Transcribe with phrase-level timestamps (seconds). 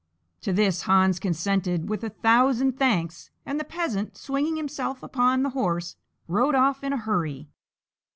[0.41, 5.51] To this Hans consented with a thousand thanks, and the Peasant, swinging himself upon the
[5.51, 5.95] horse,
[6.27, 7.49] rode off in a hurry.